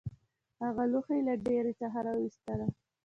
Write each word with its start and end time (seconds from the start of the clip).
هغې 0.63 0.85
لوحه 0.91 1.15
له 1.27 1.33
ډیرۍ 1.45 1.73
څخه 1.81 1.97
راویستله 2.05 2.65